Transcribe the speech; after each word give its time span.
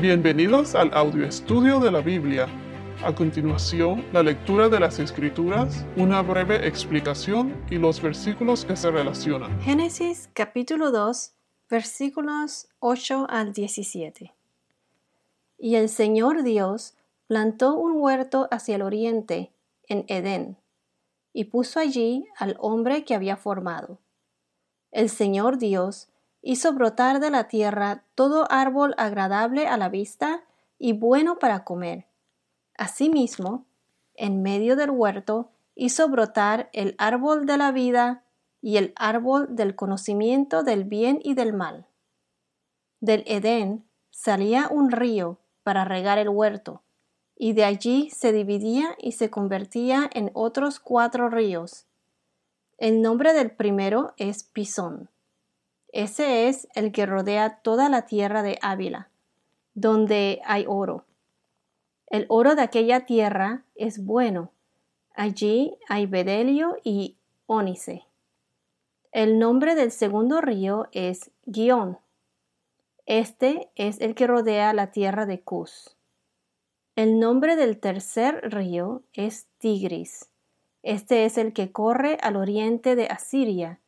Bienvenidos 0.00 0.76
al 0.76 0.94
audio 0.94 1.26
estudio 1.26 1.80
de 1.80 1.90
la 1.90 2.00
Biblia. 2.00 2.46
A 3.04 3.12
continuación, 3.12 4.04
la 4.12 4.22
lectura 4.22 4.68
de 4.68 4.78
las 4.78 5.00
Escrituras, 5.00 5.84
una 5.96 6.22
breve 6.22 6.68
explicación 6.68 7.64
y 7.68 7.78
los 7.78 8.00
versículos 8.00 8.64
que 8.64 8.76
se 8.76 8.92
relacionan. 8.92 9.60
Génesis 9.60 10.30
capítulo 10.34 10.92
2, 10.92 11.32
versículos 11.68 12.68
8 12.78 13.26
al 13.28 13.52
17. 13.52 14.32
Y 15.58 15.74
el 15.74 15.88
Señor 15.88 16.44
Dios 16.44 16.94
plantó 17.26 17.76
un 17.76 18.00
huerto 18.00 18.46
hacia 18.52 18.76
el 18.76 18.82
oriente, 18.82 19.50
en 19.88 20.04
Edén, 20.06 20.58
y 21.32 21.46
puso 21.46 21.80
allí 21.80 22.24
al 22.36 22.56
hombre 22.60 23.04
que 23.04 23.16
había 23.16 23.36
formado. 23.36 23.98
El 24.92 25.08
Señor 25.08 25.58
Dios 25.58 26.08
hizo 26.42 26.72
brotar 26.72 27.20
de 27.20 27.30
la 27.30 27.48
tierra 27.48 28.04
todo 28.14 28.46
árbol 28.50 28.94
agradable 28.96 29.66
a 29.66 29.76
la 29.76 29.88
vista 29.88 30.44
y 30.78 30.92
bueno 30.92 31.38
para 31.38 31.64
comer. 31.64 32.06
Asimismo, 32.76 33.64
en 34.14 34.42
medio 34.42 34.76
del 34.76 34.90
huerto 34.90 35.50
hizo 35.74 36.08
brotar 36.08 36.70
el 36.72 36.94
árbol 36.98 37.46
de 37.46 37.56
la 37.56 37.72
vida 37.72 38.22
y 38.60 38.76
el 38.76 38.92
árbol 38.96 39.54
del 39.54 39.74
conocimiento 39.74 40.62
del 40.62 40.84
bien 40.84 41.20
y 41.22 41.34
del 41.34 41.52
mal. 41.52 41.86
Del 43.00 43.24
Edén 43.26 43.84
salía 44.10 44.68
un 44.70 44.90
río 44.90 45.38
para 45.62 45.84
regar 45.84 46.18
el 46.18 46.28
huerto, 46.28 46.82
y 47.36 47.52
de 47.52 47.64
allí 47.64 48.10
se 48.10 48.32
dividía 48.32 48.96
y 48.98 49.12
se 49.12 49.30
convertía 49.30 50.10
en 50.12 50.30
otros 50.34 50.80
cuatro 50.80 51.28
ríos. 51.28 51.86
El 52.78 53.02
nombre 53.02 53.32
del 53.32 53.52
primero 53.52 54.14
es 54.16 54.42
Pisón 54.42 55.08
ese 55.92 56.48
es 56.48 56.68
el 56.74 56.92
que 56.92 57.06
rodea 57.06 57.60
toda 57.62 57.88
la 57.88 58.02
tierra 58.02 58.42
de 58.42 58.58
Ávila, 58.60 59.08
donde 59.74 60.40
hay 60.44 60.64
oro. 60.68 61.04
El 62.06 62.26
oro 62.28 62.54
de 62.54 62.62
aquella 62.62 63.06
tierra 63.06 63.64
es 63.74 64.04
bueno. 64.04 64.50
Allí 65.14 65.76
hay 65.88 66.06
bedelio 66.06 66.76
y 66.84 67.16
ónice. 67.46 68.04
El 69.12 69.38
nombre 69.38 69.74
del 69.74 69.90
segundo 69.90 70.40
río 70.40 70.88
es 70.92 71.30
Guión. 71.46 71.98
Este 73.06 73.70
es 73.74 74.00
el 74.00 74.14
que 74.14 74.26
rodea 74.26 74.74
la 74.74 74.92
tierra 74.92 75.24
de 75.24 75.40
Cus. 75.40 75.96
El 76.94 77.18
nombre 77.18 77.56
del 77.56 77.78
tercer 77.78 78.52
río 78.52 79.02
es 79.14 79.46
Tigris. 79.58 80.28
Este 80.82 81.24
es 81.24 81.38
el 81.38 81.52
que 81.52 81.72
corre 81.72 82.18
al 82.20 82.36
oriente 82.36 82.96
de 82.96 83.06
Asiria 83.06 83.80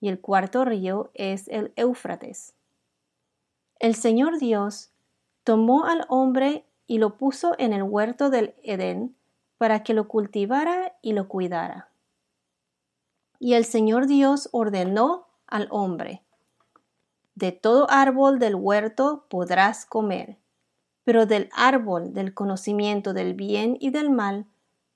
y 0.00 0.08
el 0.08 0.20
cuarto 0.20 0.64
río 0.64 1.10
es 1.14 1.48
el 1.48 1.72
Éufrates. 1.76 2.54
El 3.78 3.94
Señor 3.94 4.38
Dios 4.38 4.90
tomó 5.44 5.84
al 5.84 6.04
hombre 6.08 6.64
y 6.86 6.98
lo 6.98 7.16
puso 7.16 7.54
en 7.58 7.72
el 7.72 7.82
huerto 7.82 8.30
del 8.30 8.54
Edén 8.62 9.14
para 9.56 9.82
que 9.82 9.94
lo 9.94 10.08
cultivara 10.08 10.96
y 11.02 11.12
lo 11.12 11.28
cuidara. 11.28 11.88
Y 13.38 13.54
el 13.54 13.64
Señor 13.64 14.06
Dios 14.06 14.48
ordenó 14.52 15.26
al 15.46 15.68
hombre, 15.70 16.22
de 17.38 17.52
todo 17.52 17.88
árbol 17.88 18.40
del 18.40 18.56
huerto 18.56 19.24
podrás 19.28 19.86
comer, 19.86 20.38
pero 21.04 21.24
del 21.24 21.48
árbol 21.54 22.12
del 22.12 22.34
conocimiento 22.34 23.12
del 23.12 23.34
bien 23.34 23.76
y 23.78 23.90
del 23.90 24.10
mal 24.10 24.44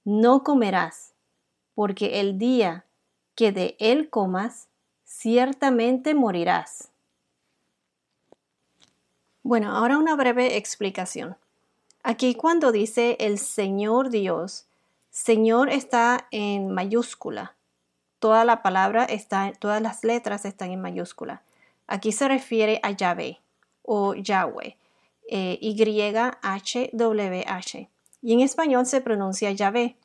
no 0.05 0.43
comerás, 0.43 1.15
porque 1.77 2.19
el 2.19 2.39
día 2.39 2.85
que 3.37 3.53
de 3.53 3.77
él 3.79 4.11
comas, 4.11 4.67
ciertamente 5.13 6.15
morirás. 6.15 6.89
Bueno, 9.43 9.77
ahora 9.77 9.99
una 9.99 10.17
breve 10.17 10.57
explicación. 10.57 11.37
Aquí 12.03 12.35
cuando 12.35 12.73
dice 12.73 13.19
el 13.21 13.39
Señor 13.39 14.09
Dios, 14.11 14.67
Señor 15.11 15.69
está 15.69 16.27
en 16.31 16.71
mayúscula. 16.71 17.55
Toda 18.21 18.45
la 18.45 18.63
palabra 18.63 19.05
está, 19.05 19.53
todas 19.59 19.83
las 19.83 20.03
letras 20.03 20.47
están 20.47 20.71
en 20.71 20.81
mayúscula. 20.81 21.43
Aquí 21.87 22.11
se 22.13 22.27
refiere 22.27 22.81
a 22.83 22.93
Yahvé 22.93 23.41
o 23.83 24.15
Yahweh, 24.15 24.79
eh, 25.29 25.59
Y-H-W-H. 25.61 26.31
Y 28.23 28.33
en 28.33 28.41
español 28.41 28.87
se 28.87 29.01
pronuncia 29.03 29.51
Yahvé. 29.51 29.97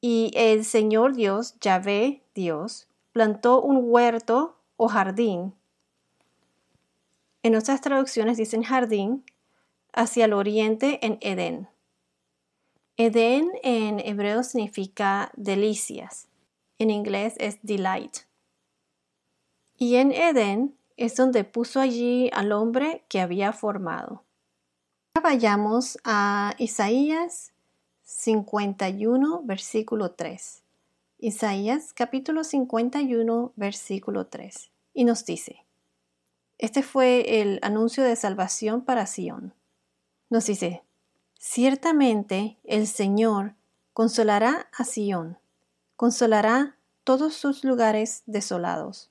Y 0.00 0.30
el 0.34 0.64
Señor 0.64 1.14
Dios, 1.14 1.54
Yahvé 1.60 2.20
Dios, 2.34 2.86
plantó 3.14 3.62
un 3.62 3.78
huerto 3.80 4.56
o 4.76 4.88
jardín. 4.88 5.54
En 7.44 7.54
otras 7.54 7.80
traducciones 7.80 8.36
dicen 8.36 8.64
jardín 8.64 9.24
hacia 9.92 10.24
el 10.24 10.32
oriente 10.32 10.98
en 11.06 11.18
Edén. 11.20 11.68
Edén 12.96 13.52
en 13.62 14.00
hebreo 14.00 14.42
significa 14.42 15.30
delicias. 15.36 16.26
En 16.80 16.90
inglés 16.90 17.34
es 17.38 17.60
delight. 17.62 18.18
Y 19.78 19.94
en 19.94 20.10
Edén 20.10 20.76
es 20.96 21.14
donde 21.14 21.44
puso 21.44 21.78
allí 21.78 22.30
al 22.32 22.50
hombre 22.50 23.04
que 23.08 23.20
había 23.20 23.52
formado. 23.52 24.24
vayamos 25.22 25.98
a 26.02 26.54
Isaías 26.58 27.52
51, 28.02 29.42
versículo 29.44 30.10
3. 30.10 30.63
Isaías 31.26 31.94
capítulo 31.94 32.44
51 32.44 33.52
versículo 33.56 34.26
3. 34.26 34.70
Y 34.92 35.04
nos 35.04 35.24
dice, 35.24 35.64
este 36.58 36.82
fue 36.82 37.40
el 37.40 37.60
anuncio 37.62 38.04
de 38.04 38.14
salvación 38.14 38.82
para 38.82 39.06
Sión. 39.06 39.54
Nos 40.28 40.44
dice, 40.44 40.82
ciertamente 41.38 42.58
el 42.62 42.86
Señor 42.86 43.54
consolará 43.94 44.68
a 44.76 44.84
Sión, 44.84 45.38
consolará 45.96 46.76
todos 47.04 47.32
sus 47.32 47.64
lugares 47.64 48.22
desolados, 48.26 49.08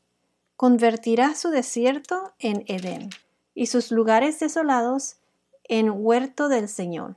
convertirá 0.55 1.33
su 1.33 1.49
desierto 1.49 2.35
en 2.37 2.63
Edén 2.67 3.09
y 3.55 3.65
sus 3.65 3.91
lugares 3.91 4.39
desolados 4.39 5.15
en 5.63 5.89
huerto 5.89 6.47
del 6.47 6.69
Señor. 6.69 7.15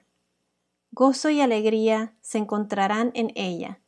Gozo 0.92 1.28
y 1.28 1.42
alegría 1.42 2.14
se 2.22 2.38
encontrarán 2.38 3.10
en 3.12 3.30
ella 3.34 3.78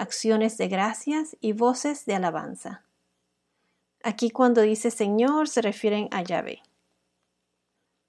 acciones 0.00 0.56
de 0.58 0.68
gracias 0.68 1.36
y 1.40 1.52
voces 1.52 2.06
de 2.06 2.14
alabanza. 2.14 2.82
Aquí 4.02 4.30
cuando 4.30 4.62
dice 4.62 4.90
Señor 4.90 5.48
se 5.48 5.62
refieren 5.62 6.08
a 6.10 6.22
Yahvé. 6.22 6.62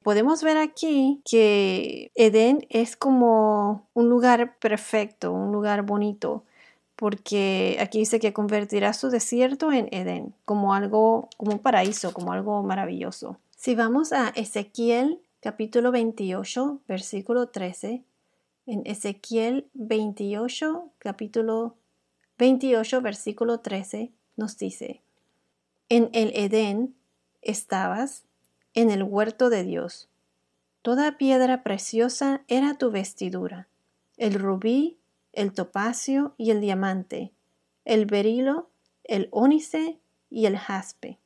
Podemos 0.02 0.42
ver 0.42 0.58
aquí 0.58 1.22
que 1.30 2.12
Edén 2.16 2.66
es 2.70 2.96
como 2.96 3.88
un 3.94 4.10
lugar 4.10 4.58
perfecto, 4.58 5.32
un 5.32 5.52
lugar 5.52 5.84
bonito, 5.84 6.44
porque 6.96 7.78
aquí 7.80 8.00
dice 8.00 8.20
que 8.20 8.34
convertirá 8.34 8.94
su 8.94 9.10
desierto 9.10 9.72
en 9.72 9.88
Edén, 9.92 10.34
como 10.46 10.74
algo, 10.74 11.30
como 11.38 11.52
un 11.52 11.60
paraíso, 11.60 12.14
como 12.14 12.32
algo 12.32 12.64
maravilloso. 12.64 13.38
Si 13.56 13.76
vamos 13.76 14.12
a 14.12 14.30
Ezequiel 14.30 15.20
capítulo 15.42 15.92
28, 15.92 16.82
versículo 16.88 17.50
13, 17.50 18.04
en 18.68 18.82
Ezequiel 18.86 19.68
28, 19.74 20.90
capítulo 21.00 21.76
28, 22.42 23.02
versículo 23.02 23.60
13, 23.60 24.10
nos 24.36 24.58
dice, 24.58 25.04
En 25.90 26.10
el 26.12 26.32
Edén 26.34 26.96
estabas, 27.44 28.24
en 28.74 28.90
el 28.90 29.04
huerto 29.04 29.52
de 29.52 29.64
Dios. 29.64 30.10
Toda 30.82 31.20
piedra 31.20 31.62
preciosa 31.62 32.42
era 32.48 32.80
tu 32.80 32.90
vestidura, 32.90 33.68
el 34.18 34.34
rubí, 34.34 34.98
el 35.34 35.54
topacio 35.54 36.34
y 36.36 36.50
el 36.50 36.62
diamante, 36.62 37.32
el 37.86 38.08
berilo, 38.08 38.72
el 39.04 39.28
ónice 39.30 40.00
y 40.32 40.48
el 40.48 40.58
jaspe, 40.58 41.20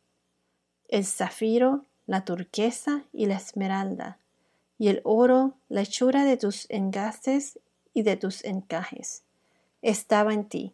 el 0.90 1.06
zafiro, 1.06 1.86
la 2.08 2.26
turquesa 2.26 3.06
y 3.14 3.28
la 3.28 3.38
esmeralda, 3.38 4.20
y 4.78 4.90
el 4.90 5.00
oro, 5.06 5.53
la 5.70 5.84
hechura 5.84 6.26
de 6.26 6.35
tus 6.35 6.70
engastes 6.70 7.58
y 7.94 8.02
de 8.02 8.17
tus 8.17 8.44
encajes, 8.44 9.23
estaba 9.82 10.34
en 10.34 10.44
ti 10.50 10.73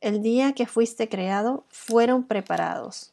el 0.00 0.22
día 0.22 0.52
que 0.52 0.66
fuiste 0.66 1.08
creado 1.08 1.64
fueron 1.68 2.24
preparados. 2.24 3.12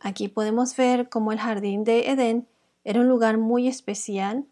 Aquí 0.00 0.28
podemos 0.28 0.76
ver 0.76 1.08
cómo 1.08 1.32
el 1.32 1.40
jardín 1.40 1.84
de 1.84 2.10
Edén 2.10 2.46
era 2.84 3.00
un 3.00 3.08
lugar 3.08 3.36
muy 3.36 3.68
especial, 3.68 4.46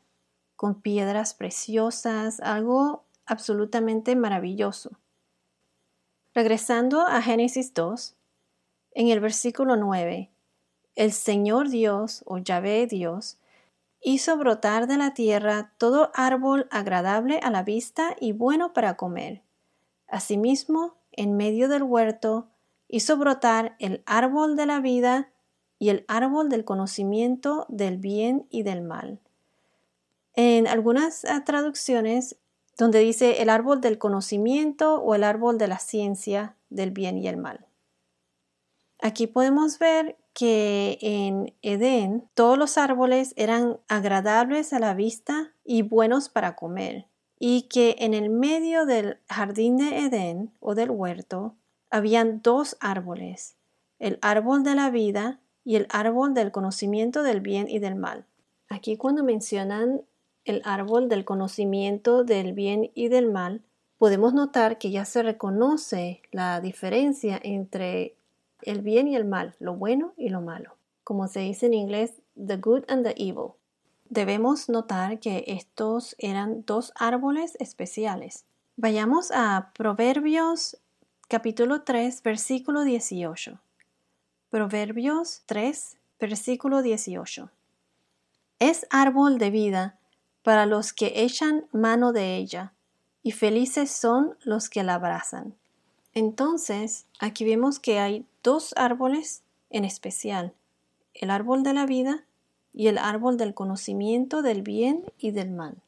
con 0.57 0.81
piedras 0.81 1.35
preciosas, 1.35 2.41
algo 2.41 3.05
absolutamente 3.27 4.17
maravilloso. 4.17 4.99
Regresando 6.35 7.03
a 7.03 7.23
Génesis 7.23 7.73
2, 7.75 8.15
en 8.93 9.09
el 9.09 9.21
versículo 9.21 9.77
9, 9.77 10.31
el 10.97 11.13
Señor 11.13 11.69
Dios 11.69 12.23
o 12.27 12.39
Yahvé 12.39 12.87
Dios 12.87 13.39
hizo 14.01 14.37
brotar 14.37 14.89
de 14.89 14.97
la 14.97 15.15
tierra 15.15 15.73
todo 15.79 16.11
árbol 16.15 16.67
agradable 16.71 17.39
a 17.43 17.51
la 17.51 17.63
vista 17.63 18.17
y 18.21 18.33
bueno 18.33 18.73
para 18.73 18.97
comer. 18.97 19.43
Asimismo, 20.09 20.98
en 21.19 21.37
medio 21.37 21.69
del 21.69 21.83
huerto, 21.83 22.49
hizo 22.87 23.17
brotar 23.17 23.77
el 23.81 24.03
árbol 24.07 24.57
de 24.57 24.67
la 24.67 24.81
vida 24.81 25.31
y 25.79 25.91
el 25.91 26.05
árbol 26.07 26.49
del 26.49 26.65
conocimiento 26.65 27.67
del 27.69 27.99
bien 27.99 28.47
y 28.51 28.63
del 28.63 28.83
mal. 28.83 29.19
En 30.35 30.69
algunas 30.69 31.25
ah, 31.25 31.45
traducciones 31.45 32.37
donde 32.77 33.01
dice 33.01 33.43
el 33.43 33.51
árbol 33.51 33.81
del 33.81 33.99
conocimiento 33.99 35.03
o 35.03 35.17
el 35.17 35.25
árbol 35.25 35.59
de 35.59 35.67
la 35.67 35.81
ciencia 35.81 36.57
del 36.71 36.93
bien 36.93 37.19
y 37.19 37.27
el 37.27 37.37
mal. 37.37 37.67
Aquí 39.01 39.27
podemos 39.27 39.81
ver 39.81 40.17
que 40.33 40.99
en 41.01 41.53
Edén 41.63 42.29
todos 42.35 42.57
los 42.57 42.79
árboles 42.79 43.35
eran 43.37 43.81
agradables 43.89 44.73
a 44.73 44.79
la 44.79 44.95
vista 44.95 45.53
y 45.65 45.83
buenos 45.83 46.29
para 46.29 46.55
comer, 46.55 47.07
y 47.39 47.63
que 47.63 47.97
en 48.01 48.15
el 48.15 48.31
medio 48.31 48.85
del 48.87 49.19
jardín 49.29 49.77
de 49.77 49.99
Edén 50.01 50.51
o 50.61 50.75
del 50.75 50.91
huerto 50.91 51.55
habían 51.91 52.43
dos 52.43 52.77
árboles, 52.81 53.57
el 53.99 54.19
árbol 54.23 54.65
de 54.65 54.75
la 54.75 54.91
vida 54.91 55.41
y 55.65 55.77
el 55.77 55.87
árbol 55.91 56.35
del 56.35 56.51
conocimiento 56.51 57.23
del 57.23 57.41
bien 57.41 57.69
y 57.69 57.79
del 57.79 57.95
mal. 57.95 58.27
Aquí 58.69 58.97
cuando 58.97 59.23
mencionan 59.23 60.03
el 60.45 60.63
árbol 60.65 61.09
del 61.09 61.25
conocimiento 61.25 62.25
del 62.25 62.53
bien 62.53 62.91
y 62.95 63.09
del 63.09 63.31
mal, 63.31 63.63
podemos 63.99 64.35
notar 64.35 64.79
que 64.79 64.91
ya 64.91 65.05
se 65.05 65.23
reconoce 65.23 66.23
la 66.31 66.61
diferencia 66.61 67.39
entre 67.43 68.17
el 68.63 68.83
bien 68.83 69.09
y 69.09 69.17
el 69.17 69.25
mal, 69.25 69.55
lo 69.59 69.75
bueno 69.75 70.13
y 70.17 70.31
lo 70.31 70.41
malo. 70.41 70.77
Como 71.05 71.29
se 71.29 71.41
dice 71.41 71.67
en 71.67 71.75
inglés, 71.75 72.15
the 72.35 72.57
good 72.57 72.85
and 72.89 73.05
the 73.05 73.15
evil. 73.17 73.53
Debemos 74.11 74.71
notar 74.71 75.21
que 75.21 75.45
estos 75.49 76.17
eran 76.19 76.65
dos 76.65 76.93
árboles 76.97 77.57
especiales. 77.61 78.47
Vayamos 78.77 79.31
a 79.31 79.71
Proverbios 79.75 80.79
capítulo 81.29 81.83
3, 81.83 82.23
versículo 82.23 82.85
18. 82.85 83.61
Proverbios 84.49 85.43
3, 85.45 85.99
versículo 86.19 86.81
18. 86.81 87.51
Es 88.59 88.87
árbol 88.89 89.37
de 89.37 89.51
vida 89.51 89.99
para 90.43 90.65
los 90.65 90.95
que 90.95 91.13
echan 91.23 91.67
mano 91.73 92.13
de 92.13 92.37
ella, 92.37 92.73
y 93.23 93.33
felices 93.33 93.91
son 93.91 94.39
los 94.43 94.71
que 94.71 94.85
la 94.85 94.95
abrazan. 94.95 95.55
Entonces, 96.15 97.05
aquí 97.21 97.45
vemos 97.45 97.79
que 97.79 97.99
hay 97.99 98.25
dos 98.43 98.73
árboles 98.79 99.43
en 99.69 99.85
especial, 99.85 100.55
el 101.13 101.31
árbol 101.31 101.63
de 101.63 101.75
la 101.75 101.85
vida 101.85 102.25
y 102.73 102.89
el 102.89 102.99
árbol 102.99 103.37
del 103.37 103.55
conocimiento 103.55 104.43
del 104.43 104.63
bien 104.63 105.05
y 105.19 105.31
del 105.31 105.51
mal. 105.51 105.83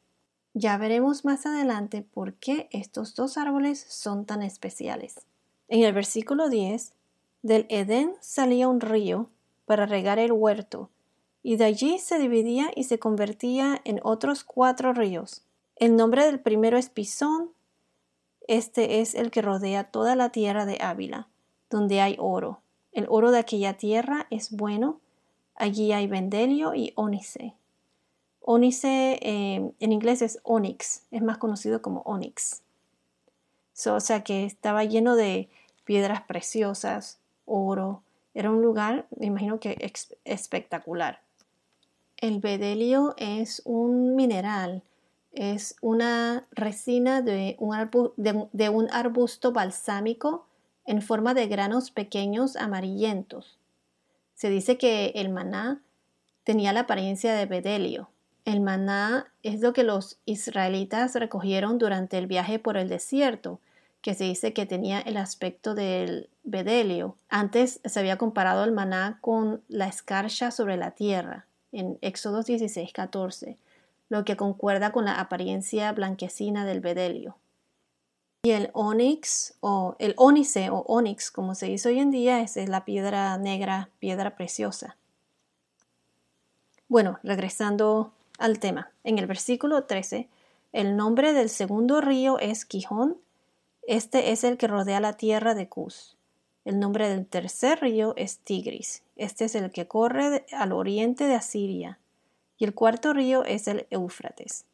Ya 0.53 0.77
veremos 0.77 1.23
más 1.23 1.45
adelante 1.45 2.01
por 2.01 2.33
qué 2.33 2.67
estos 2.71 3.15
dos 3.15 3.37
árboles 3.37 3.85
son 3.87 4.25
tan 4.25 4.43
especiales. 4.43 5.21
En 5.69 5.83
el 5.83 5.93
versículo 5.93 6.49
10, 6.49 6.93
del 7.41 7.65
Edén 7.69 8.13
salía 8.19 8.67
un 8.67 8.81
río 8.81 9.29
para 9.65 9.85
regar 9.85 10.19
el 10.19 10.33
huerto, 10.33 10.89
y 11.43 11.55
de 11.55 11.65
allí 11.65 11.97
se 11.97 12.19
dividía 12.19 12.71
y 12.75 12.83
se 12.83 12.99
convertía 12.99 13.81
en 13.85 13.99
otros 14.03 14.43
cuatro 14.43 14.93
ríos. 14.93 15.43
El 15.77 15.95
nombre 15.95 16.25
del 16.25 16.39
primero 16.39 16.77
es 16.77 16.89
Pisón, 16.89 17.51
este 18.47 18.99
es 18.99 19.15
el 19.15 19.31
que 19.31 19.41
rodea 19.41 19.85
toda 19.85 20.15
la 20.15 20.29
tierra 20.29 20.65
de 20.65 20.77
Ávila, 20.81 21.29
donde 21.69 22.01
hay 22.01 22.17
oro. 22.19 22.59
El 22.91 23.05
oro 23.09 23.31
de 23.31 23.39
aquella 23.39 23.77
tierra 23.77 24.27
es 24.29 24.51
bueno, 24.51 24.99
allí 25.61 25.91
hay 25.93 26.07
bendelio 26.07 26.73
y 26.73 26.91
ónice. 26.95 27.53
Ónice 28.41 29.19
eh, 29.21 29.71
en 29.79 29.91
inglés 29.91 30.23
es 30.23 30.39
onyx, 30.43 31.03
es 31.11 31.21
más 31.21 31.37
conocido 31.37 31.81
como 31.81 32.01
onyx. 32.01 32.63
o 33.85 33.99
sea 33.99 34.23
que 34.23 34.45
estaba 34.45 34.83
lleno 34.83 35.15
de 35.15 35.49
piedras 35.85 36.23
preciosas, 36.23 37.19
oro. 37.45 38.01
Era 38.33 38.49
un 38.49 38.61
lugar, 38.61 39.05
me 39.15 39.27
imagino 39.27 39.59
que 39.59 39.77
espectacular. 40.25 41.21
El 42.17 42.39
bedelio 42.39 43.13
es 43.17 43.61
un 43.65 44.15
mineral, 44.15 44.81
es 45.31 45.75
una 45.81 46.47
resina 46.51 47.21
de 47.21 47.55
un 47.59 48.89
arbusto 48.91 49.51
balsámico 49.51 50.45
en 50.85 51.01
forma 51.01 51.33
de 51.33 51.47
granos 51.47 51.91
pequeños 51.91 52.55
amarillentos. 52.55 53.60
Se 54.41 54.49
dice 54.49 54.79
que 54.79 55.11
el 55.13 55.29
maná 55.29 55.83
tenía 56.43 56.73
la 56.73 56.79
apariencia 56.79 57.35
de 57.35 57.45
bedelio. 57.45 58.09
El 58.43 58.59
maná 58.59 59.27
es 59.43 59.59
lo 59.59 59.71
que 59.71 59.83
los 59.83 60.17
israelitas 60.25 61.13
recogieron 61.13 61.77
durante 61.77 62.17
el 62.17 62.25
viaje 62.25 62.57
por 62.57 62.75
el 62.75 62.89
desierto 62.89 63.59
que 64.01 64.15
se 64.15 64.23
dice 64.23 64.51
que 64.51 64.65
tenía 64.65 64.99
el 64.99 65.17
aspecto 65.17 65.75
del 65.75 66.27
bedelio. 66.43 67.15
Antes 67.29 67.81
se 67.85 67.99
había 67.99 68.17
comparado 68.17 68.63
el 68.63 68.71
maná 68.71 69.19
con 69.21 69.61
la 69.67 69.85
escarcha 69.85 70.49
sobre 70.49 70.75
la 70.75 70.89
tierra, 70.89 71.45
en 71.71 71.99
Éxodo 72.01 72.41
16, 72.41 72.91
14, 72.93 73.57
lo 74.09 74.25
que 74.25 74.37
concuerda 74.37 74.91
con 74.91 75.05
la 75.05 75.19
apariencia 75.19 75.91
blanquecina 75.91 76.65
del 76.65 76.79
bedelio. 76.79 77.35
Y 78.43 78.51
el 78.51 78.71
onix 78.73 79.53
o 79.59 79.95
el 79.99 80.13
ónice 80.17 80.69
o 80.69 80.79
onix, 80.87 81.31
como 81.31 81.53
se 81.55 81.67
dice 81.67 81.89
hoy 81.89 81.99
en 81.99 82.11
día, 82.11 82.41
es 82.41 82.55
la 82.67 82.85
piedra 82.85 83.37
negra, 83.37 83.89
piedra 83.99 84.35
preciosa. 84.35 84.97
Bueno, 86.87 87.19
regresando 87.23 88.13
al 88.39 88.59
tema. 88.59 88.91
En 89.03 89.19
el 89.19 89.27
versículo 89.27 89.83
13, 89.83 90.27
el 90.73 90.97
nombre 90.97 91.33
del 91.33 91.49
segundo 91.49 92.01
río 92.01 92.39
es 92.39 92.65
Quijón 92.65 93.17
este 93.87 94.31
es 94.31 94.43
el 94.43 94.57
que 94.57 94.67
rodea 94.67 94.99
la 94.99 95.13
tierra 95.13 95.55
de 95.55 95.67
Cus. 95.67 96.15
El 96.65 96.79
nombre 96.79 97.09
del 97.09 97.25
tercer 97.25 97.81
río 97.81 98.13
es 98.15 98.37
Tigris. 98.37 99.03
Este 99.15 99.45
es 99.45 99.55
el 99.55 99.71
que 99.71 99.87
corre 99.87 100.45
al 100.51 100.71
oriente 100.71 101.25
de 101.25 101.35
Asiria. 101.35 101.99
Y 102.57 102.65
el 102.65 102.75
cuarto 102.75 103.13
río 103.13 103.43
es 103.43 103.67
el 103.67 103.87
Éufrates. 103.89 104.65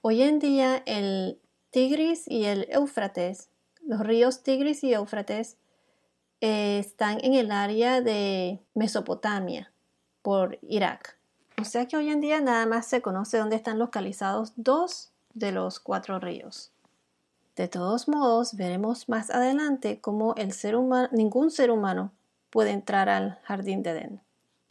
Hoy 0.00 0.22
en 0.22 0.38
día 0.38 0.82
el 0.86 1.38
Tigris 1.76 2.26
y 2.26 2.46
el 2.46 2.66
Éufrates, 2.70 3.50
los 3.82 4.00
ríos 4.00 4.42
Tigris 4.42 4.82
y 4.82 4.94
Éufrates, 4.94 5.58
eh, 6.40 6.78
están 6.78 7.22
en 7.22 7.34
el 7.34 7.50
área 7.50 8.00
de 8.00 8.62
Mesopotamia, 8.72 9.70
por 10.22 10.58
Irak. 10.62 11.18
O 11.60 11.64
sea 11.66 11.86
que 11.86 11.98
hoy 11.98 12.08
en 12.08 12.22
día 12.22 12.40
nada 12.40 12.64
más 12.64 12.86
se 12.86 13.02
conoce 13.02 13.36
dónde 13.36 13.56
están 13.56 13.78
localizados 13.78 14.54
dos 14.56 15.10
de 15.34 15.52
los 15.52 15.78
cuatro 15.78 16.18
ríos. 16.18 16.72
De 17.56 17.68
todos 17.68 18.08
modos, 18.08 18.54
veremos 18.54 19.10
más 19.10 19.28
adelante 19.28 20.00
cómo 20.00 20.34
ningún 21.12 21.50
ser 21.50 21.70
humano 21.70 22.10
puede 22.48 22.70
entrar 22.70 23.10
al 23.10 23.38
jardín 23.42 23.82
de 23.82 23.90
Edén. 23.90 24.20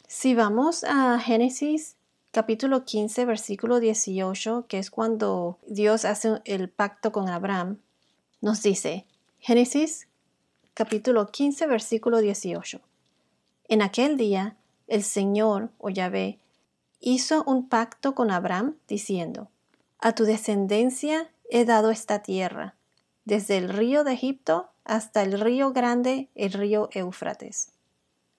Si 0.08 0.34
vamos 0.34 0.84
a 0.84 1.19
Génesis 1.19 1.98
capítulo 2.36 2.84
15, 2.84 3.24
versículo 3.24 3.80
18, 3.80 4.65
que 4.68 4.77
es 4.77 4.92
cuando 4.92 5.58
Dios 5.68 6.04
hace 6.04 6.42
el 6.44 6.70
pacto 6.70 7.13
con 7.13 7.30
Abraham, 7.30 7.80
nos 8.42 8.62
dice, 8.62 9.06
Génesis 9.39 10.10
capítulo 10.74 11.27
15, 11.27 11.65
versículo 11.65 12.20
18. 12.20 12.82
En 13.70 13.82
aquel 13.82 14.18
día, 14.18 14.58
el 14.88 15.04
Señor, 15.04 15.70
o 15.77 15.89
Yahvé, 15.89 16.39
hizo 17.00 17.42
un 17.46 17.70
pacto 17.70 18.15
con 18.15 18.30
Abraham, 18.32 18.75
diciendo, 18.86 19.50
A 20.00 20.13
tu 20.13 20.25
descendencia 20.25 21.32
he 21.50 21.63
dado 21.63 21.89
esta 21.89 22.22
tierra, 22.22 22.75
desde 23.24 23.56
el 23.56 23.70
río 23.70 24.04
de 24.04 24.12
Egipto 24.12 24.72
hasta 24.84 25.24
el 25.24 25.39
río 25.39 25.72
grande, 25.72 26.27
el 26.36 26.51
río 26.51 26.89
Éufrates. 26.92 27.72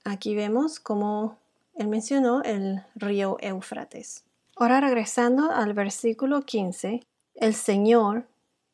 Aquí 0.05 0.35
vemos 0.35 0.81
cómo 0.81 1.39
él 1.77 1.89
mencionó 1.89 2.43
el 2.43 2.83
río 2.95 3.37
Éufrates. 3.41 4.25
Ahora 4.57 4.81
regresando 4.81 5.51
al 5.51 5.75
versículo 5.75 6.43
15, 6.43 7.01
el 7.35 7.55
Señor, 7.55 8.27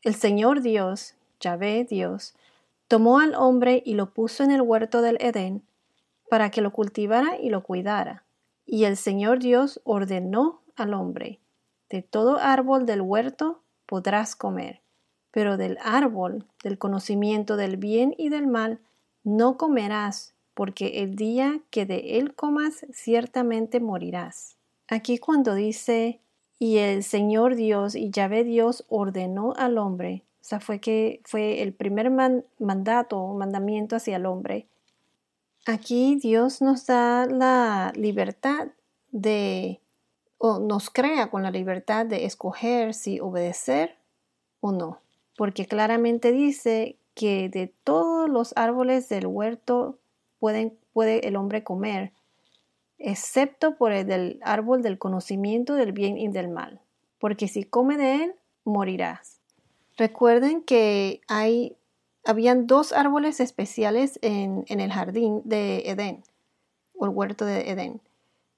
el 0.03 0.15
Señor 0.15 0.63
Dios, 0.63 1.15
Yahvé 1.41 1.85
Dios, 1.85 2.35
tomó 2.87 3.19
al 3.19 3.35
hombre 3.35 3.83
y 3.85 3.95
lo 3.95 4.11
puso 4.11 4.45
en 4.45 4.53
el 4.53 4.63
huerto 4.63 5.03
del 5.03 5.17
Edén 5.21 5.63
para 6.31 6.51
que 6.51 6.61
lo 6.61 6.73
cultivara 6.73 7.39
y 7.41 7.51
lo 7.51 7.63
cuidara. 7.63 8.23
Y 8.65 8.85
el 8.85 8.97
Señor 8.97 9.41
Dios 9.41 9.81
ordenó 9.85 10.61
al 10.77 10.95
hombre, 10.95 11.41
de 11.91 12.03
todo 12.03 12.39
árbol 12.39 12.87
del 12.87 13.03
huerto 13.03 13.61
podrás 13.87 14.37
comer, 14.37 14.81
pero 15.31 15.57
del 15.57 15.77
árbol 15.83 16.47
del 16.63 16.79
conocimiento 16.79 17.57
del 17.57 17.77
bien 17.77 18.15
y 18.17 18.29
del 18.29 18.47
mal 18.47 18.79
no 19.25 19.59
comerás, 19.59 20.32
porque 20.55 21.03
el 21.03 21.17
día 21.17 21.61
que 21.71 21.87
de 21.87 22.19
él 22.19 22.35
comas 22.35 22.87
ciertamente 22.93 23.81
morirás. 23.81 24.57
Aquí 24.89 25.19
cuando 25.19 25.55
dice 25.55 26.21
y 26.59 26.79
el 26.79 27.03
Señor 27.03 27.57
Dios 27.57 27.95
y 27.95 28.11
Yahvé 28.11 28.45
Dios 28.45 28.85
ordenó 28.89 29.55
al 29.57 29.79
hombre, 29.79 30.23
o 30.41 30.45
sea, 30.45 30.61
fue 30.61 30.81
que 30.81 31.21
fue 31.25 31.63
el 31.63 31.73
primer 31.73 32.11
mandato 32.59 33.19
o 33.19 33.35
mandamiento 33.37 33.97
hacia 33.97 34.17
el 34.17 34.27
hombre. 34.27 34.67
Aquí 35.67 36.17
Dios 36.17 36.61
nos 36.61 36.87
da 36.87 37.27
la 37.27 37.93
libertad 37.95 38.69
de, 39.13 39.81
o 40.39 40.59
nos 40.59 40.91
crea 40.91 41.31
con 41.31 41.43
la 41.43 41.51
libertad 41.51 42.07
de 42.07 42.25
escoger 42.25 42.95
si 42.95 43.21
obedecer 43.21 43.97
o 44.61 44.73
no 44.73 45.03
porque 45.37 45.67
claramente 45.67 46.33
dice 46.33 46.97
que 47.15 47.49
de 47.49 47.73
todos 47.85 48.29
los 48.29 48.53
árboles 48.57 49.09
del 49.09 49.27
huerto 49.27 49.99
puede 50.93 51.27
el 51.29 51.37
hombre 51.37 51.63
comer, 51.63 52.13
excepto 52.99 53.77
por 53.77 53.93
el 53.93 54.07
del 54.07 54.41
árbol 54.43 54.83
del 54.83 54.99
conocimiento 54.99 55.75
del 55.75 55.93
bien 55.93 56.19
y 56.19 56.29
del 56.29 56.49
mal, 56.49 56.81
porque 57.19 57.49
si 57.49 57.65
come 57.65 57.97
de 57.97 58.25
él, 58.25 58.35
morirás. 58.65 59.41
Recuerden 59.97 60.63
que 60.63 61.21
hay, 61.29 61.77
habían 62.25 62.67
dos 62.67 62.93
árboles 62.93 63.41
especiales 63.41 64.19
en, 64.23 64.65
en 64.69 64.81
el 64.81 64.93
jardín 64.93 65.43
de 65.45 65.91
Edén, 65.91 66.23
o 66.95 67.07
el 67.07 67.11
huerto 67.11 67.45
de 67.45 67.71
Edén. 67.71 68.01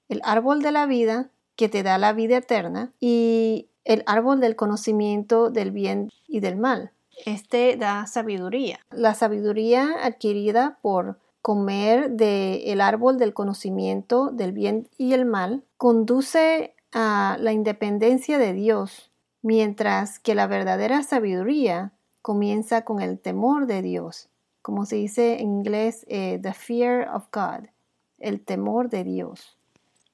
El 0.07 0.21
árbol 0.23 0.61
de 0.61 0.71
la 0.71 0.85
vida, 0.85 1.29
que 1.55 1.69
te 1.69 1.83
da 1.83 1.97
la 1.97 2.13
vida 2.13 2.37
eterna, 2.37 2.91
y 2.99 3.67
el 3.83 4.03
árbol 4.05 4.39
del 4.39 4.55
conocimiento 4.55 5.49
del 5.49 5.71
bien 5.71 6.11
y 6.27 6.39
del 6.39 6.55
mal. 6.55 6.91
Este 7.25 7.77
da 7.77 8.05
sabiduría. 8.07 8.79
La 8.91 9.13
sabiduría 9.13 9.95
adquirida 10.03 10.77
por 10.81 11.17
comer 11.45 12.09
del 12.09 12.81
árbol 12.81 13.19
del 13.19 13.35
conocimiento 13.35 14.31
del 14.31 14.51
bien 14.51 14.89
y 14.97 15.13
el 15.13 15.25
mal 15.25 15.63
conduce 15.77 16.73
a 16.91 17.37
la 17.39 17.53
independencia 17.53 18.39
de 18.39 18.51
Dios, 18.53 19.11
mientras 19.43 20.17
que 20.17 20.33
la 20.33 20.47
verdadera 20.47 21.03
sabiduría 21.03 21.91
comienza 22.23 22.83
con 22.83 22.99
el 22.99 23.19
temor 23.19 23.67
de 23.67 23.83
Dios, 23.83 24.27
como 24.63 24.87
se 24.87 24.95
dice 24.95 25.39
en 25.39 25.49
inglés, 25.49 26.07
eh, 26.09 26.39
the 26.41 26.51
fear 26.51 27.07
of 27.13 27.27
God, 27.31 27.67
el 28.17 28.43
temor 28.43 28.89
de 28.89 29.03
Dios. 29.03 29.55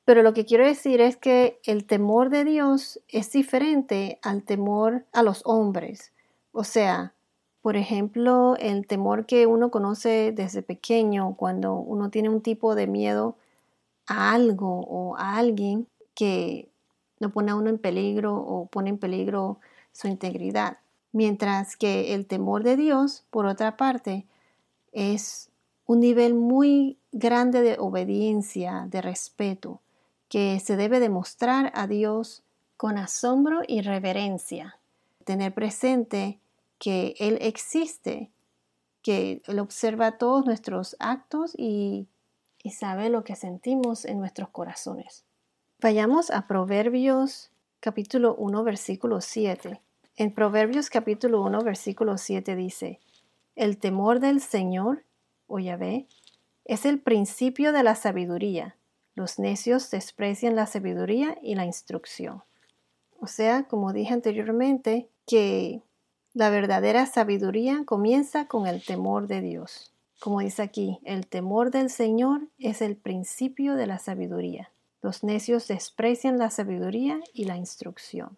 Pero 0.03 0.23
lo 0.23 0.33
que 0.33 0.43
quiero 0.43 0.65
decir 0.65 1.00
es 1.00 1.15
que 1.15 1.61
el 1.63 1.85
temor 1.85 2.29
de 2.29 2.43
Dios 2.43 3.00
es 3.07 3.31
diferente 3.31 4.19
al 4.21 4.43
temor 4.43 5.05
a 5.13 5.23
los 5.23 5.43
hombres. 5.45 6.11
O 6.51 6.65
sea, 6.65 7.13
por 7.62 7.77
ejemplo, 7.77 8.56
el 8.60 8.88
temor 8.88 9.25
que 9.25 9.46
uno 9.46 9.70
conoce 9.70 10.32
desde 10.36 10.63
pequeño, 10.63 11.36
cuando 11.36 11.75
uno 11.75 12.10
tiene 12.10 12.30
un 12.30 12.41
tipo 12.41 12.74
de 12.74 12.88
miedo 12.88 13.36
a 14.08 14.34
algo 14.34 14.82
o 14.82 15.15
a 15.18 15.38
alguien 15.38 15.88
que 16.15 16.70
lo 17.20 17.30
pone 17.30 17.51
a 17.51 17.56
uno 17.56 17.70
en 17.70 17.77
peligro 17.77 18.36
o 18.36 18.65
pone 18.65 18.89
en 18.89 18.98
peligro 18.98 19.60
su 19.91 20.08
integridad. 20.08 20.77
Mientras 21.12 21.77
que 21.77 22.15
el 22.15 22.25
temor 22.25 22.63
de 22.63 22.77
Dios, 22.77 23.25
por 23.30 23.46
otra 23.46 23.77
parte, 23.77 24.25
es 24.91 25.50
un 25.86 26.00
nivel 26.00 26.34
muy 26.34 26.98
grande 27.12 27.62
de 27.62 27.77
obediencia, 27.77 28.88
de 28.89 29.01
respeto 29.01 29.82
que 30.30 30.60
se 30.60 30.77
debe 30.77 31.00
demostrar 31.00 31.72
a 31.75 31.86
Dios 31.86 32.41
con 32.77 32.98
asombro 32.98 33.62
y 33.68 33.82
reverencia. 33.82 34.77
Tener 35.25 35.53
presente 35.53 36.39
que 36.81 37.13
Él 37.19 37.38
existe, 37.39 38.31
que 39.03 39.41
Él 39.45 39.59
observa 39.59 40.17
todos 40.17 40.45
nuestros 40.45 40.95
actos 41.00 41.53
y, 41.55 42.07
y 42.63 42.71
sabe 42.71 43.09
lo 43.09 43.23
que 43.23 43.35
sentimos 43.35 44.03
en 44.03 44.19
nuestros 44.19 44.50
corazones. 44.50 45.23
Vayamos 45.79 46.31
a 46.31 46.47
Proverbios 46.47 47.51
capítulo 47.79 48.35
1 48.35 48.63
versículo 48.63 49.21
7. 49.21 49.79
En 50.17 50.33
Proverbios 50.33 50.89
capítulo 50.89 51.41
1 51.43 51.61
versículo 51.61 52.17
7 52.17 52.55
dice, 52.55 53.00
El 53.55 53.77
temor 53.77 54.19
del 54.19 54.41
Señor, 54.41 55.05
o 55.45 55.59
Yahvé, 55.59 56.07
es 56.65 56.85
el 56.85 57.00
principio 57.00 57.71
de 57.71 57.83
la 57.83 57.95
sabiduría 57.95 58.75
los 59.15 59.39
necios 59.39 59.91
desprecian 59.91 60.55
la 60.55 60.65
sabiduría 60.65 61.38
y 61.41 61.55
la 61.55 61.65
instrucción. 61.65 62.43
O 63.19 63.27
sea, 63.27 63.63
como 63.63 63.93
dije 63.93 64.13
anteriormente, 64.13 65.09
que 65.27 65.81
la 66.33 66.50
verdadera 66.50 67.05
sabiduría 67.05 67.83
comienza 67.85 68.47
con 68.47 68.67
el 68.67 68.83
temor 68.83 69.27
de 69.27 69.41
Dios. 69.41 69.91
Como 70.19 70.39
dice 70.39 70.61
aquí, 70.61 71.00
el 71.03 71.27
temor 71.27 71.71
del 71.71 71.89
Señor 71.89 72.47
es 72.57 72.81
el 72.81 72.95
principio 72.95 73.75
de 73.75 73.88
la 73.88 74.00
sabiduría. 74.00 74.71
Los 75.01 75.23
necios 75.23 75.67
desprecian 75.67 76.38
la 76.38 76.51
sabiduría 76.51 77.19
y 77.33 77.45
la 77.45 77.57
instrucción. 77.57 78.38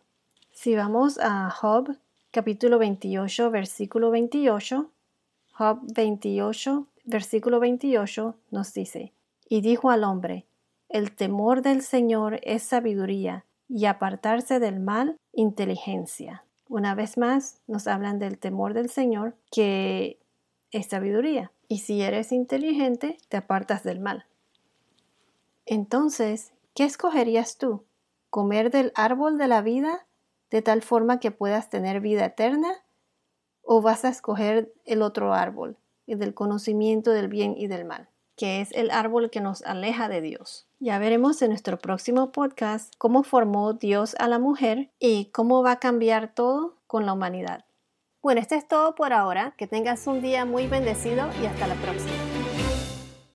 Si 0.51 0.75
vamos 0.75 1.19
a 1.21 1.50
Job 1.50 1.97
capítulo 2.31 2.79
28 2.79 3.51
versículo 3.51 4.12
28, 4.12 4.89
Job 5.51 5.79
28 5.93 6.88
versículo 7.05 7.59
28 7.59 8.35
nos 8.50 8.73
dice, 8.73 9.12
y 9.50 9.62
dijo 9.62 9.91
al 9.91 10.03
hombre, 10.03 10.45
el 10.89 11.12
temor 11.12 11.62
del 11.62 11.81
Señor 11.81 12.39
es 12.43 12.63
sabiduría 12.63 13.45
y 13.67 13.85
apartarse 13.85 14.59
del 14.59 14.79
mal, 14.79 15.17
inteligencia. 15.33 16.45
Una 16.74 16.96
vez 16.96 17.20
más, 17.20 17.62
nos 17.68 17.86
hablan 17.86 18.18
del 18.18 18.39
temor 18.39 18.74
del 18.74 18.89
Señor, 18.89 19.36
que 19.51 20.18
es 20.72 20.88
sabiduría. 20.88 21.51
Y 21.68 21.77
si 21.82 22.01
eres 22.01 22.32
inteligente, 22.32 23.20
te 23.30 23.38
apartas 23.38 23.84
del 23.84 24.00
mal. 24.00 24.25
Entonces, 25.68 26.51
¿qué 26.74 26.86
escogerías 26.86 27.60
tú? 27.60 27.84
¿Comer 28.32 28.72
del 28.72 28.92
árbol 28.96 29.38
de 29.38 29.48
la 29.48 29.62
vida 29.62 30.08
de 30.50 30.63
tal 30.63 30.82
forma 30.82 31.20
que 31.20 31.30
puedas 31.30 31.70
tener 31.70 32.01
vida 32.01 32.25
eterna? 32.25 32.74
¿O 33.62 33.84
vas 33.84 34.03
a 34.03 34.10
escoger 34.10 34.74
el 34.86 35.03
otro 35.03 35.36
árbol, 35.36 35.77
el 36.08 36.18
del 36.18 36.34
conocimiento 36.34 37.12
del 37.12 37.27
bien 37.27 37.53
y 37.56 37.68
del 37.68 37.86
mal? 37.86 38.10
Que 38.36 38.62
es 38.62 38.72
el 38.72 38.92
árbol 38.92 39.30
que 39.30 39.42
nos 39.42 39.62
aleja 39.63 40.10
de 40.10 40.22
Dios. 40.22 40.68
Ya 40.80 41.00
veremos 41.00 41.42
en 41.42 41.50
nuestro 41.50 41.80
próximo 41.80 42.32
podcast 42.32 42.94
cómo 42.98 43.24
formó 43.24 43.74
Dios 43.74 44.16
a 44.20 44.28
la 44.28 44.40
mujer 44.40 44.92
y 45.00 45.25
cómo 45.32 45.63
va 45.63 45.74
a 45.74 45.80
cambiar 45.80 46.34
todo 46.34 46.78
con 46.88 47.06
la 47.06 47.13
humanidad. 47.13 47.66
Bueno, 48.22 48.40
esto 48.40 48.56
es 48.56 48.68
todo 48.68 48.96
por 48.96 49.12
ahora. 49.12 49.54
Que 49.58 49.68
tengas 49.68 50.08
un 50.08 50.22
día 50.22 50.46
muy 50.46 50.68
bendecido 50.68 51.28
y 51.42 51.46
hasta 51.46 51.68
la 51.68 51.75
próxima. 51.75 52.33